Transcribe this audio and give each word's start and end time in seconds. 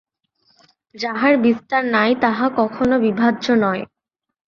যাহার 0.95 1.33
বিস্তার 1.37 1.83
নাই, 1.95 2.11
তাহা 2.21 2.45
কখনও 2.57 2.97
বিভাজ্য 2.99 3.45
নয়। 3.63 3.83